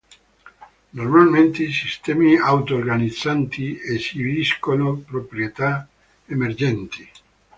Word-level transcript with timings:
Normalmente, 0.99 1.61
i 1.65 1.71
sistemi 1.73 2.35
auto-organizzanti 2.39 3.79
esibiscono 3.97 4.95
proprietà 5.11 5.87
emergenti. 6.25 7.07